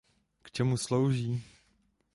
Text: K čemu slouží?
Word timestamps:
K 0.43 0.47
čemu 0.51 0.77
slouží? 0.77 1.43